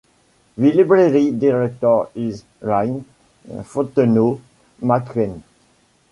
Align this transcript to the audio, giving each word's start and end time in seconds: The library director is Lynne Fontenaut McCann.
The 0.57 0.71
library 0.71 1.29
director 1.29 2.07
is 2.15 2.43
Lynne 2.59 3.05
Fontenaut 3.47 4.41
McCann. 4.81 5.43